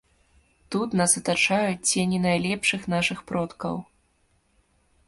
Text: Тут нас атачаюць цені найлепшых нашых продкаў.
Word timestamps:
Тут 0.75 0.95
нас 1.01 1.13
атачаюць 1.21 1.87
цені 1.91 2.17
найлепшых 2.25 2.81
нашых 2.95 3.17
продкаў. 3.35 3.75